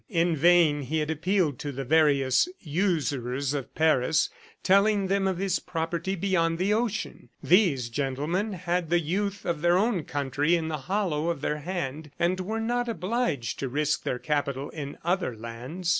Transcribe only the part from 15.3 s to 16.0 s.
lands.